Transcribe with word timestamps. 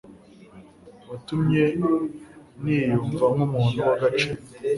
Watumye 1.09 1.63
niyumva 2.63 3.25
nk’umuntu 3.33 3.79
w’agaciro 3.87 4.33